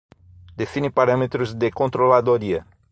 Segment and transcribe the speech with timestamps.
[0.57, 2.65] Define parâmetros de controladoria